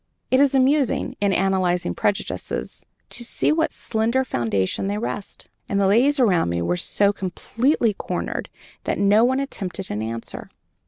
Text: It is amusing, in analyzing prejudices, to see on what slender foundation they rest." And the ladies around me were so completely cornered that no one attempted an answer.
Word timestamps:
It 0.31 0.39
is 0.39 0.55
amusing, 0.55 1.15
in 1.21 1.31
analyzing 1.31 1.93
prejudices, 1.93 2.83
to 3.11 3.23
see 3.23 3.51
on 3.51 3.57
what 3.57 3.71
slender 3.71 4.25
foundation 4.25 4.87
they 4.87 4.97
rest." 4.97 5.47
And 5.69 5.79
the 5.79 5.85
ladies 5.85 6.19
around 6.19 6.49
me 6.49 6.59
were 6.63 6.75
so 6.75 7.13
completely 7.13 7.93
cornered 7.93 8.49
that 8.85 8.97
no 8.97 9.23
one 9.23 9.39
attempted 9.39 9.91
an 9.91 10.01
answer. 10.01 10.49